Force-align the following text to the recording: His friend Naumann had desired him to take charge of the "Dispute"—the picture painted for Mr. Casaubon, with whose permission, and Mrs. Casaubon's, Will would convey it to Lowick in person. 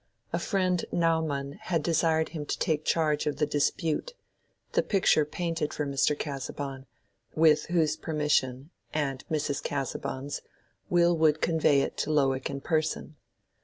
His 0.33 0.43
friend 0.43 0.83
Naumann 0.91 1.59
had 1.61 1.83
desired 1.83 2.29
him 2.29 2.43
to 2.47 2.57
take 2.57 2.83
charge 2.85 3.27
of 3.27 3.37
the 3.37 3.45
"Dispute"—the 3.45 4.81
picture 4.81 5.25
painted 5.25 5.75
for 5.75 5.85
Mr. 5.85 6.17
Casaubon, 6.17 6.87
with 7.35 7.67
whose 7.67 7.97
permission, 7.97 8.71
and 8.95 9.23
Mrs. 9.29 9.61
Casaubon's, 9.63 10.41
Will 10.89 11.15
would 11.17 11.39
convey 11.39 11.81
it 11.81 11.97
to 11.97 12.09
Lowick 12.09 12.49
in 12.49 12.61
person. 12.61 13.15